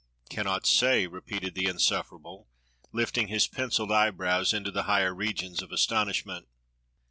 [0.31, 2.47] "Cannot say.^" repeated the insufferable,
[2.91, 6.47] lifting his pencilled eyebrows into the higher regions of astonish ment.